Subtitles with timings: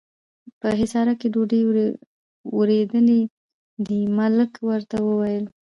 [0.59, 1.61] په حصارک کې ډوډۍ
[2.57, 3.21] ورېدلې
[3.85, 5.45] ده، ملک ورته وویل.